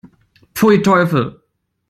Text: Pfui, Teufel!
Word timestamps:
Pfui, 0.55 0.81
Teufel! 0.81 1.29